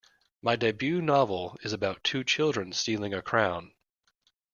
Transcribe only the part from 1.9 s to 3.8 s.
two children stealing a crown.